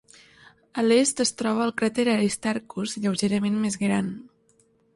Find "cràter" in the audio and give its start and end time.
1.81-2.07